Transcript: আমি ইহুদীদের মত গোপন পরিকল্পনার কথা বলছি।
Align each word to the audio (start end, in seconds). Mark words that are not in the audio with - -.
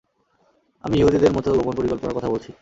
আমি 0.83 0.95
ইহুদীদের 0.97 1.31
মত 1.33 1.45
গোপন 1.49 1.73
পরিকল্পনার 1.75 2.15
কথা 2.17 2.29
বলছি। 2.29 2.51